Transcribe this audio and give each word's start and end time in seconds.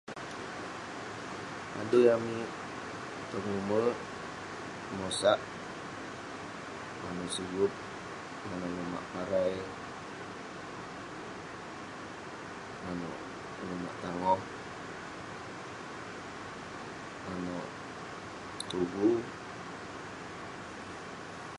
Adui 1.79 2.05
amik 2.15 2.49
tong 3.29 3.47
ume'; 3.59 3.99
mosak, 4.97 5.39
manouk 7.01 7.31
sigup, 7.35 7.73
manouk 8.47 8.73
lumak 8.77 9.05
parai, 9.13 9.53
manouk 12.83 13.17
lumak 13.67 13.95
tangoh, 14.01 14.39
manouk 17.25 17.67
tuvu. 18.69 19.07